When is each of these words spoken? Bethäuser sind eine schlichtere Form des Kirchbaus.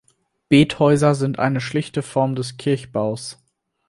Bethäuser 0.49 1.13
sind 1.13 1.37
eine 1.37 1.61
schlichtere 1.61 2.01
Form 2.01 2.33
des 2.33 2.57
Kirchbaus. 2.57 3.37